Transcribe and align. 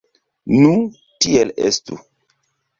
Nu, 0.61 0.71
tiel 1.27 1.55
estu. 1.71 2.03